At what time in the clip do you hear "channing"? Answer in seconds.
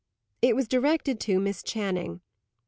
1.61-2.21